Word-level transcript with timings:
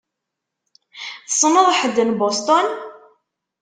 Tessneḍ 1.27 1.67
ḥedd 1.79 1.97
n 2.03 2.11
Boston? 2.19 2.67